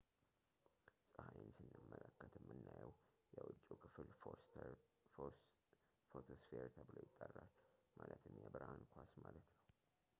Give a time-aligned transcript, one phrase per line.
[1.09, 2.93] ፀሐይን ስንመለከት የምናየው
[3.35, 4.07] የውጭው ክፍል
[6.13, 7.51] ፎቶስፌር ተብሎ ይጠራል፣
[7.99, 9.61] ማለትም የብርሃን ኳስ” ማለት ነው